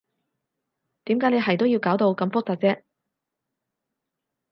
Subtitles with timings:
[1.03, 2.81] 點解你係都要搞到咁複雜啫？